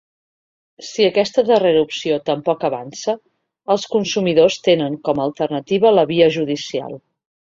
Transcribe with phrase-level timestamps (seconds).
[0.85, 3.15] Si aquesta darrera opció tampoc avança,
[3.75, 6.99] els consumidors tenen com alternativa la via judicial.